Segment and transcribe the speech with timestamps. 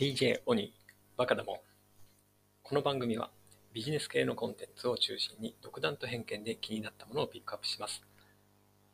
[0.00, 0.72] DJ オニ
[1.18, 1.56] バカだもん
[2.62, 3.30] この番組は
[3.74, 8.00] ビジネス系のコンテンツを中心に独断と偏見で気になったものをピックアップします。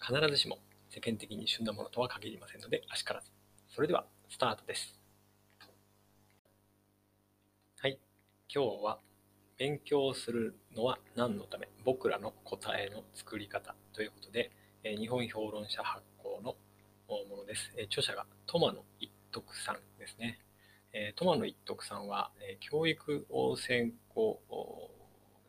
[0.04, 0.58] 必ずしも
[0.88, 3.30] 世間的に旬なものとは限りませんのであしからず。
[3.72, 4.98] それではスタートです。
[7.78, 8.00] はい。
[8.52, 8.98] 今日は
[9.58, 14.50] 勉強するのは何のため僕らの答えの作り方ということで
[14.82, 16.56] 日本評論者発行の
[17.28, 17.70] ものです。
[17.84, 20.40] 著者がトマノ一徳さんですね。
[20.98, 24.40] えー、トマの一徳さんは、え、教育を専攻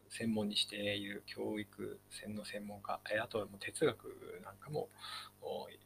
[0.10, 4.90] 専門にしている教育専の専門家、え、あとはもう哲学なんかも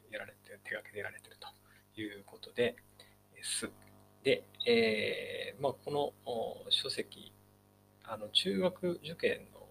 [0.10, 2.76] やられて手がけてられてるということで
[3.44, 3.70] す。
[4.24, 6.12] で、えーまあ、この
[6.72, 7.32] 書籍
[8.04, 9.62] あの中学受験の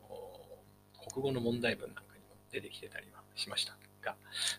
[1.11, 4.15] 国語の問題文なんかにも出てきてたりはしましたが、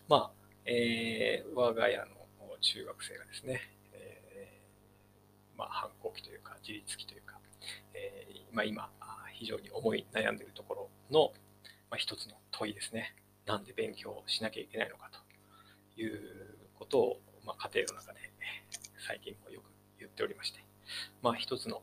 [0.08, 0.30] まあ
[0.66, 2.04] えー、我が家の
[2.60, 3.60] 中学生がですね、
[5.62, 7.38] まあ、反抗期というか自立期というか、
[7.94, 8.90] えー、まあ、今
[9.32, 11.32] 非常に思い悩んでいるところの、
[11.88, 13.14] まあ、一つの問いですね
[13.46, 15.08] なんで勉強しなきゃいけないのか
[15.94, 16.18] という
[16.74, 18.18] ことを、まあ、家庭の中で
[19.06, 19.64] 最近もよく
[20.00, 20.58] 言っておりまして、
[21.22, 21.82] まあ、一つの、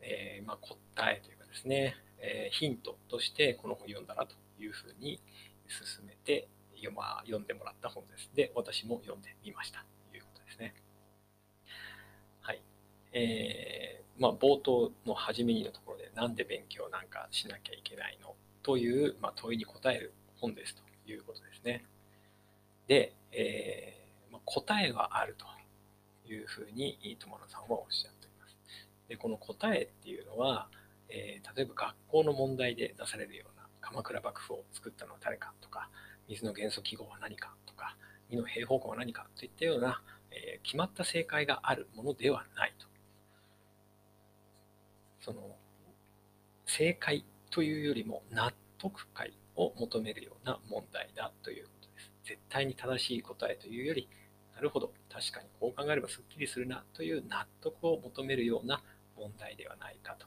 [0.00, 0.76] えー、ま、答
[1.08, 5.20] えというかですね、えー、ヒントとしてこの本を読んだらというふうに
[5.68, 6.48] 進めて,、
[6.96, 8.28] まあ、読んでもらった本です。
[8.34, 9.84] で、私も読んでみました。
[13.18, 21.86] えー、まあ、冒頭の初めにのところで、なんで勉強なんかしなきゃいけないのという、まあ、問いに答える本ですということですね。
[22.86, 25.46] で、えー、まあ、答えはあると
[26.30, 28.58] いうふうに友野さんはおっしゃっています。
[29.08, 30.68] で、この答えっていうのは、
[31.08, 35.88] えー、例えば学校の問題で出されるような鎌倉幕府を作ったのは誰かとか、
[36.28, 37.96] 水の元素記号は何かとか、
[38.30, 42.86] 2の平方根は何かといったような、え、決まった正解があるものではないと。
[45.26, 45.40] その
[46.66, 52.12] 正解というよりも納得解を求めるような問題だということです。
[52.24, 54.08] 絶対に正しい答えというより、
[54.54, 58.80] なるほど、確かにこう考えればすっきりするなという納得を求めるような
[59.16, 60.26] 問題ではないかと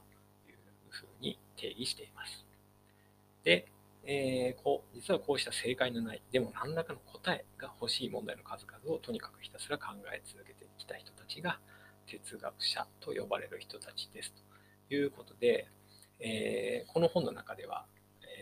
[0.50, 0.56] いう
[0.90, 2.44] ふうに定義しています。
[3.42, 3.68] で、
[4.04, 11.58] えー、こう実はこうした正解のない、でも何らかの答えが欲しい問題の数々をとにかくひたすら考え続けてきた人たちが
[12.06, 14.50] 哲学者と呼ばれる人たちですと。
[14.94, 15.68] いうことで、
[16.18, 17.86] えー、この本の中では、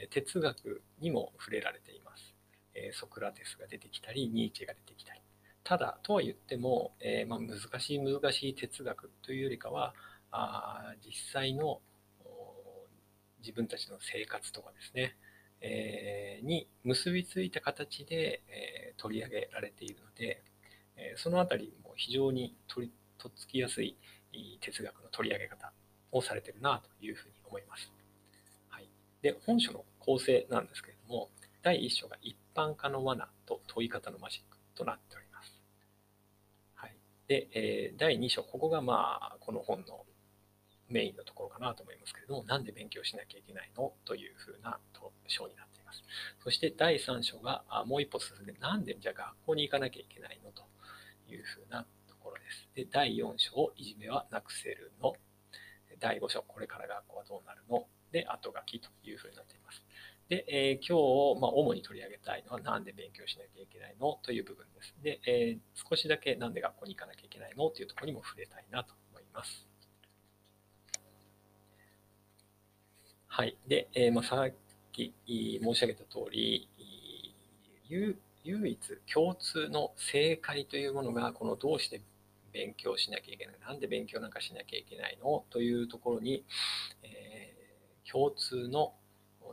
[0.02, 2.34] え、哲学にも触れられています、
[2.74, 5.20] え、ソクラテスが出てきたり、ニーチェが出てきたり。
[5.64, 9.94] ただ、とは言っても、えまあ、難しい難しい哲学というよりかは、
[10.30, 11.80] あ実際の
[13.40, 15.16] 自分たちの生活とかですね、
[15.60, 20.42] えーに結びついた形で、え取り上げられているので、
[20.96, 23.96] えそのあたりも非常にとりとっつきやすい
[24.60, 25.72] 哲学の取り上げ方。
[26.12, 27.90] をされてるなというふうに思います。
[28.68, 28.88] はい、
[29.22, 31.28] で本書の構成なんですけれども
[31.62, 35.52] 第1章が一般化の罠と問い方のマジックとなっております。
[36.74, 36.94] はい、
[37.26, 40.04] で、えー、第2章ここがまあこの本の
[40.88, 44.78] メインのところかなと思いますけれども、なんで勉強しなきゃいけないのというふうな
[45.26, 46.02] 章になっています。
[46.42, 50.62] そして第3章がもう一歩進んで、なんでじゃあ学校に行かなきゃいけないのと
[51.30, 52.68] いうふうなところです。
[52.74, 55.14] で、第4章、いじめはなくせるの
[56.00, 57.86] 第5章、これから学校はどうなるの？
[58.12, 59.82] で、後書きというふうになっています。
[60.28, 64.18] で、えー、今日、まあ、主に取り上げたいのは、なんで勉強しなきゃいけないの？
[64.22, 64.94] という部分です。
[65.02, 67.70] で、えー、少しだけなんで学校に行かなきゃいけないの？
[67.70, 69.66] というところにも触れたいなと思います。
[73.26, 73.56] はい。
[73.66, 74.52] で、えー、まあ、さっ
[74.92, 76.68] き申し上げた通り、
[77.88, 78.78] 唯一
[79.12, 82.00] 共通の正解というものが、このどうして
[82.58, 83.54] 勉強しなきゃいけない。
[83.60, 85.44] なんで勉強なんかしなきゃいけないの？
[85.50, 86.44] というところに、
[87.04, 88.94] えー、共通の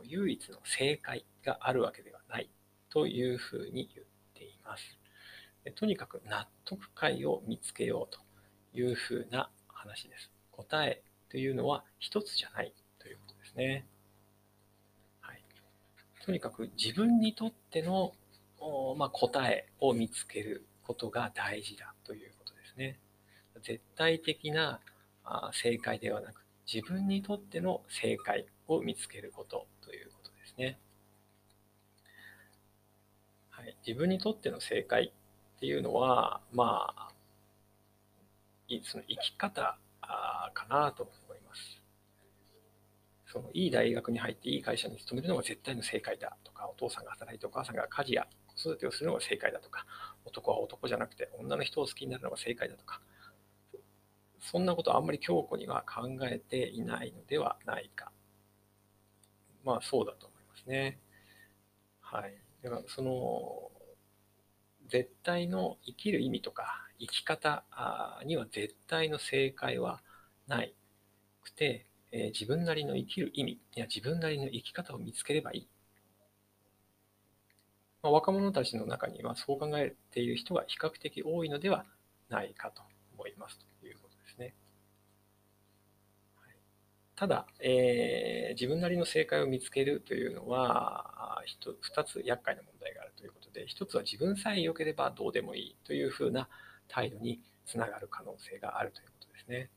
[0.02, 2.50] 唯一の正解があるわけではない
[2.90, 4.98] というふうに言っています。
[5.76, 8.18] とにかく納得解を見つけようと
[8.76, 10.32] いうふうな話です。
[10.50, 13.86] 答えというのは一つじゃないということですね。
[15.20, 15.42] はい、
[16.24, 18.12] とにかく自分にとっての、
[18.96, 21.92] まあ、答えを見つけることが大事だ。
[23.62, 24.80] 絶対的な
[25.52, 30.78] 正解ではなく、自分にとっての正解を見つけることということですね。
[33.50, 35.12] はい、自分にとっての正解
[35.56, 37.12] っていうのは、まあ、
[38.82, 39.78] その生き方
[40.52, 41.80] かなと思います。
[43.26, 49.86] そのいい大学に入っていい会社に勤めるのが絶対の正解だとか、お父さんが働いてお母さんが家事や子育てをするのが正解だとか、
[50.24, 53.00] 男は男じゃなくて女の人を好きになるのが正解だとか、
[54.50, 58.12] そんなことあんまり強固には考えていないのではないか。
[59.64, 60.98] まあそうだと思いますね。
[62.00, 62.34] はい。
[62.62, 63.70] だからその
[64.88, 67.64] 絶対の生きる意味とか生き方
[68.24, 70.00] には絶対の正解は
[70.46, 70.74] ない
[71.42, 75.68] くて、え、自分なりの生きる意味や自分なりの生き方を見つければいい。
[78.02, 81.84] まあ、若者たちの中にはそう考えている人が比較的多いのでは
[82.28, 82.82] ないかと
[83.14, 83.58] 思います
[84.38, 84.54] ね。
[86.36, 86.56] はい、
[87.16, 91.42] ただ、えー、自分なりの正解を見つけるというのは
[91.96, 96.48] 2つ厄介な問題があるということで1つは自分さえ良ければどうでもいいというふうな
[96.88, 99.70] 態度につながる可能性があるということですね。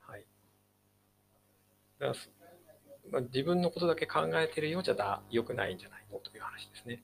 [0.00, 0.24] はい。
[2.00, 2.14] だ
[3.10, 7.02] まあ、自分のことだけ考えてるようじゃだ良くないんじゃないのという話ですね。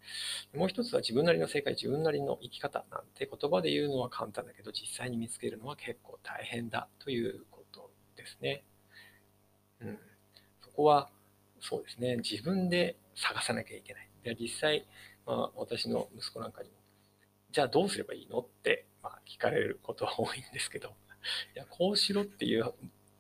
[0.54, 8.64] もう一つは自分なりの正解、自分なりの生き方なんて言葉で言うのは簡単だけど、実際に見つけるのは結構大変だということですね。
[10.78, 11.10] こは、
[11.60, 14.08] そうですね、自分で探さなきゃいけない。
[14.22, 14.86] で実際、
[15.26, 16.76] まあ、私の息子なんかにも、
[17.50, 20.94] じゃあどうすればいいのって、まあ、聞かれることは多いんですけど、
[21.56, 22.72] いや、こうしろっていう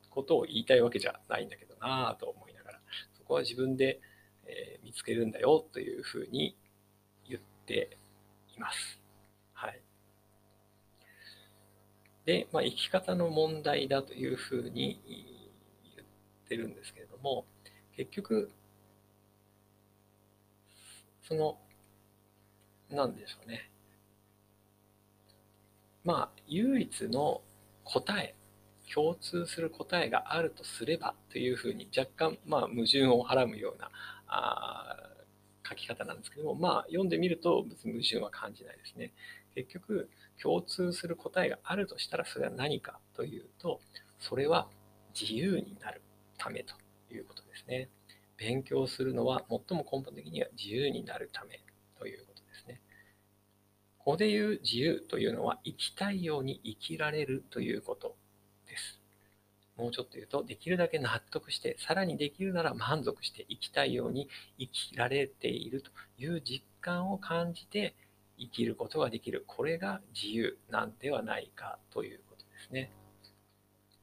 [0.08, 2.80] ことを言いたいわけじゃないんだけどなぁと思いながら、
[3.14, 4.00] そこは自分で、
[4.46, 6.56] え見つけるんだよというふうに
[7.28, 7.98] 言って
[8.56, 8.98] います。
[9.52, 9.82] はい。
[12.24, 15.02] で、まあ、生き方の問題だというふうに
[15.96, 16.08] 言っ
[16.48, 17.44] てるんですけれども、
[17.96, 18.50] 結局、
[21.22, 21.58] その、
[22.90, 23.70] なんでしょうね。
[26.04, 27.42] まあ、唯一の
[27.84, 28.34] 答え、
[28.92, 33.90] 共通する答えがあるとすればというふうに若干、まあ、矛盾をはらむような
[34.26, 34.96] あ
[35.68, 39.12] 書き方なんですけども、まあ、読んでみると別に矛盾は感じないですね。
[39.54, 40.08] 結局、
[40.42, 43.80] 共通する答えがあるとしたらそれは何かというと、
[44.18, 44.68] それは
[45.18, 46.00] 自由になる
[46.38, 46.74] ためと
[47.14, 47.88] いうことですね。
[48.36, 51.60] 勉強するのは最も根本的には自由になるため
[51.98, 52.80] ということですね。
[53.98, 58.16] ここで言う自由というのは生きたいように生きられるということ
[58.66, 59.00] です。
[59.76, 64.28] もうちょっと言うと、できるだけ納得して、さらにできるなら満足して生きたいように
[64.58, 67.94] 生きられているという実感を感じて
[68.38, 69.44] 生きることができる。
[69.46, 72.90] これが自由なんではないかということですね。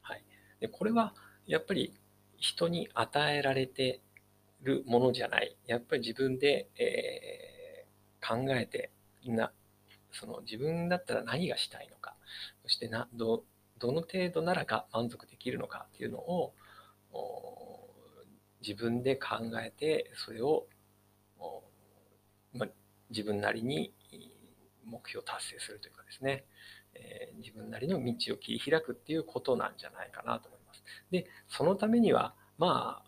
[0.02, 0.24] はい。
[0.62, 1.14] でこれは
[1.46, 1.94] やっぱり
[2.46, 4.02] 人に与えられて
[4.62, 5.58] るものじゃない。
[5.66, 8.92] やっぱり自分で、えー、考えて、
[9.26, 9.52] な、
[10.12, 12.16] その自分だったら何がしたいのか、
[12.62, 13.44] そしてなど
[13.80, 16.54] どの程度ならが満足できるのかっていうのを
[18.62, 20.68] 自分で考えてそれを、
[22.54, 22.68] ま、
[23.10, 23.92] 自分なりに
[24.86, 26.46] 目標達成するというかですね、
[26.94, 30.55] えー、自分なりの道を切り開くっていうことなんじゃないかなと思います。
[31.12, 33.06] でそのためにはまあ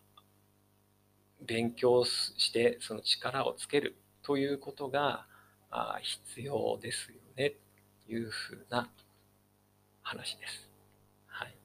[1.46, 5.26] 勉強してその力をつけるということが
[6.02, 7.54] 必要ですよね
[8.06, 8.90] というふうな
[10.02, 10.70] 話です。
[11.28, 11.56] はい、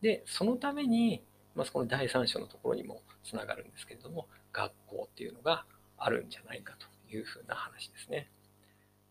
[0.00, 1.22] でそのために、
[1.54, 5.64] まあ、そこの第3章のところにもつながるんですけれども学校っていうのが
[5.96, 8.28] あるんじゃないかというふうな話ですね。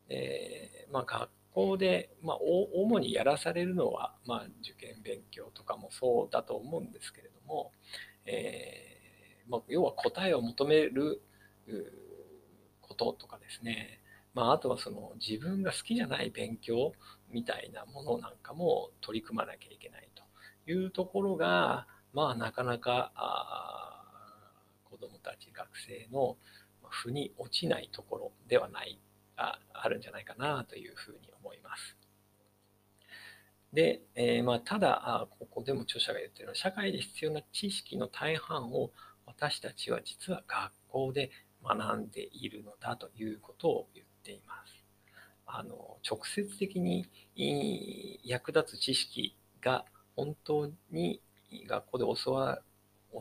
[0.09, 1.29] えー、まあ、学
[1.59, 7.71] 校で、まあ、主にやらされるのは、まあ、受験勉強とかもそうだと思うんですけれども、
[8.25, 11.21] えーまあ、要は答えを求める
[12.81, 13.99] こととかですね、
[14.33, 16.93] まあ、あとはその自分が好きじゃない勉強
[17.29, 20.23] みたいなものなんかも取り組まなきゃいけないと。
[20.71, 24.03] いうところが、まあ、なかなかあ
[24.83, 26.37] 子どもたち学生の
[26.89, 28.99] 腑に落ちないところではない
[29.39, 31.97] ああるんじゃないかなというふうに思います。
[33.73, 38.91] で、えー、まあ、ただここでも著者が言ってるのは社会で必要な知識の大半を
[39.25, 41.29] 私たちは実は学校で
[41.63, 44.79] 学んでいるのだということを言っています。
[45.45, 47.07] あの直接的に
[48.23, 51.21] 役立つ知識が本当に
[51.67, 52.59] 学校で教わ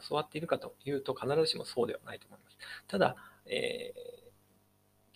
[0.09, 2.59] 教わっているかというと必ずしもそうではないと思います。
[2.87, 4.18] ただ、えー、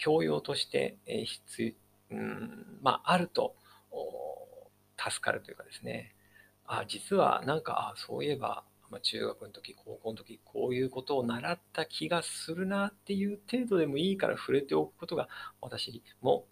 [0.03, 1.75] 教養として必
[2.11, 3.55] うん、まあ、あると
[4.99, 6.13] 助かるというかですね、
[6.67, 15.29] あ実はなんかそういえばま、中学の時、高校の時、こういうことを習った気がするなっていう程度でもいいから触れておくことが
[15.63, 16.45] 私も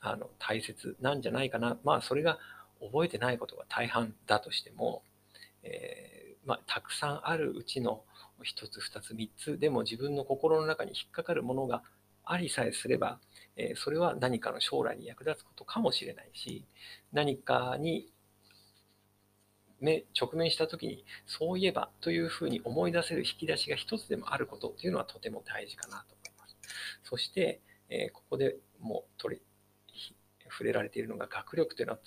[0.00, 1.78] あの大切なんじゃないかな。
[1.84, 2.38] まあ、それが
[2.82, 5.02] 覚えてないことが大半だとしても、
[5.62, 8.04] えー、まあ、たくさんあるうちの
[8.44, 11.82] 1つ、2つ、3つでも自分の心の中に引っかかるものが
[12.24, 13.20] ありさえすれば、
[13.56, 16.64] え、それは何かの将来に役立つことかもしれないし、
[17.12, 18.08] 何かに
[19.80, 26.56] 目直面した時にそういえばというふうに思い出せる引き出しが一つでもあることというのはとても大事かなと思います。
[27.02, 29.42] そして、えここでもう取り
[30.52, 31.98] 触れられているのが学力というのは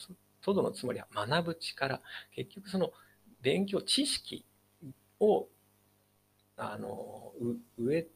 [0.41, 2.01] とどのつまりは学ぶ力
[2.35, 2.91] 結局その
[3.41, 4.45] 勉強知識
[5.19, 5.47] を
[6.57, 7.33] あの
[7.77, 8.07] 上な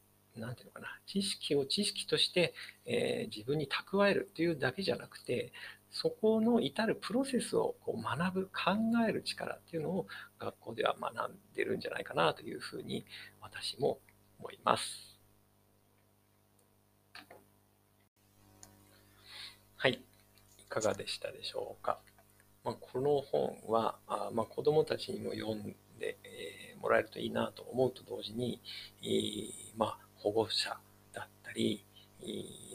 [0.47, 2.53] んていうのかな知識を知識として、
[2.85, 5.51] えー、自分に蓄えるというだけじゃなくて
[5.91, 8.51] そこの至るプロセスをこう学ぶ考
[9.07, 10.07] える力っていうのを
[10.39, 13.05] 学校では学んでるんじゃないかなというふうに
[13.41, 13.99] 私も
[14.39, 15.17] 思います。
[19.77, 19.93] はい。
[19.93, 21.99] いかがでしたでしょうか？
[22.63, 25.63] まあ、この本は、あまあ、子供たちにも読ん
[25.97, 28.61] で、えー、もらえるといいなと思うと同時に、
[29.01, 30.77] えー、まあ、保護者
[31.13, 31.85] だったり、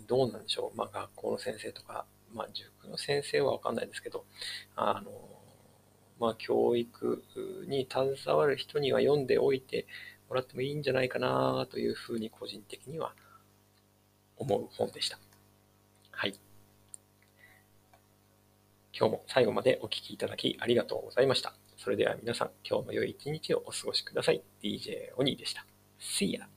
[0.07, 4.25] どうなんでしょう、まあ、学校の先生とか、まあ、塾の先生はわかんないですけど、
[4.77, 5.11] あの、
[6.19, 7.23] まあ、教育
[7.69, 9.87] に携わる人には読んでおいて
[10.29, 13.15] もらってもいいんじゃないかなというふうに個人的には
[14.37, 15.19] 思う本でした。
[16.11, 16.35] はい。
[18.97, 21.55] 今日も最後までお聴きいただきありがとうございました。
[21.77, 24.43] それでは皆さん、今日も良い一日をお過ごしください。
[24.63, 25.67] DJ オニーでした。
[26.01, 26.54] See ya!